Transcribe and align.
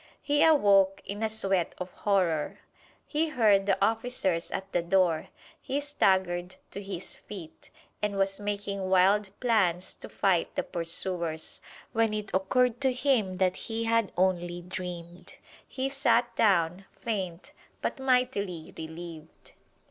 He 0.23 0.43
awoke 0.43 1.03
in 1.05 1.21
a 1.21 1.29
sweat 1.29 1.75
of 1.77 1.91
horror! 1.91 2.57
He 3.05 3.27
heard 3.27 3.67
the 3.67 3.77
officers 3.85 4.49
at 4.49 4.71
the 4.71 4.81
door! 4.81 5.27
He 5.61 5.79
staggered 5.79 6.55
to 6.71 6.81
his 6.81 7.15
feet, 7.17 7.69
and 8.01 8.15
was 8.17 8.39
making 8.39 8.89
wild 8.89 9.29
plans 9.39 9.93
to 9.93 10.09
fight 10.09 10.55
the 10.55 10.63
pursuers, 10.63 11.61
when 11.93 12.15
it 12.15 12.31
occurred 12.33 12.81
to 12.81 12.91
him 12.91 13.35
that 13.35 13.55
he 13.55 13.83
had 13.83 14.11
only 14.17 14.63
dreamed. 14.63 15.35
He 15.67 15.87
sat 15.87 16.35
down, 16.35 16.85
faint, 16.93 17.51
but 17.83 17.99
mightily 17.99 18.73
relieved. 18.75 19.51